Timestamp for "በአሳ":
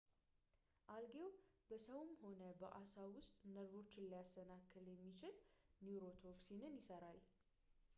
2.61-2.91